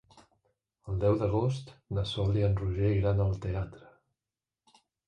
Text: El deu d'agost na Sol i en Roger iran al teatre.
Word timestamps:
El 0.91 0.95
deu 1.03 1.17
d'agost 1.19 1.69
na 1.99 2.07
Sol 2.15 2.41
i 2.43 2.47
en 2.51 2.59
Roger 2.65 2.93
iran 2.99 3.25
al 3.29 3.39
teatre. 3.47 3.97